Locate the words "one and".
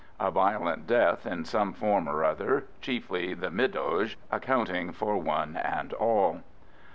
5.19-5.93